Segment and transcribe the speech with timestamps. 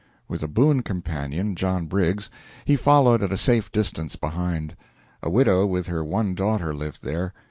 [0.27, 2.31] With a boon companion, John Briggs,
[2.65, 4.75] he followed at a safe distance behind.
[5.21, 7.35] A widow with her one daughter lived there.